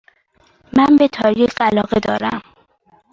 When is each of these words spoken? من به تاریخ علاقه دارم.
من 0.77 0.95
به 0.99 1.07
تاریخ 1.07 1.51
علاقه 1.61 1.99
دارم. 1.99 2.41